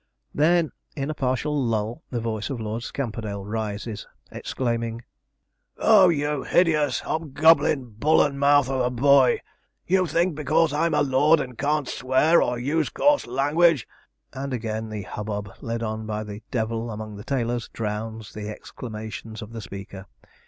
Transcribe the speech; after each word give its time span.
Then, 0.33 0.71
in 0.95 1.11
a 1.11 1.13
partial 1.13 1.55
lull, 1.63 2.01
the 2.09 2.19
voice 2.19 2.49
of 2.49 2.59
Lord 2.59 2.81
Scamperdale 2.81 3.45
rises, 3.45 4.07
exclaiming, 4.31 5.03
'Oh, 5.77 6.09
you 6.09 6.41
hideous 6.41 7.01
Hobgoblin, 7.01 7.91
bull 7.99 8.23
and 8.23 8.39
mouth 8.39 8.67
of 8.67 8.81
a 8.81 8.89
boy! 8.89 9.41
you 9.85 10.07
think, 10.07 10.33
because 10.33 10.73
I'm 10.73 10.95
a 10.95 11.03
lord, 11.03 11.39
and 11.39 11.55
can't 11.55 11.87
swear, 11.87 12.41
or 12.41 12.57
use 12.57 12.89
coarse 12.89 13.27
language' 13.27 13.87
And 14.33 14.53
again 14.55 14.89
the 14.89 15.03
hubbub, 15.03 15.51
led 15.61 15.83
on 15.83 16.07
by 16.07 16.23
the 16.23 16.41
'Devil 16.49 16.89
among 16.89 17.15
the 17.17 17.23
tailors,' 17.23 17.69
drowns 17.71 18.33
the 18.33 18.49
exclamations 18.49 19.43
of 19.43 19.53
the 19.53 19.61
speaker. 19.61 20.07